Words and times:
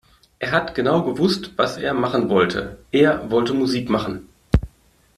Er 0.39 0.49
hat 0.51 0.73
genau 0.73 1.03
gewusst, 1.03 1.51
was 1.57 1.77
er 1.77 1.93
machen 1.93 2.27
wollte. 2.29 2.79
Er 2.91 3.29
wollte 3.29 3.53
Musik 3.53 3.87
machen. 3.87 4.29